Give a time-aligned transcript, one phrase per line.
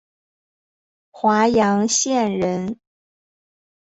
[1.11, 2.79] 华阳县人。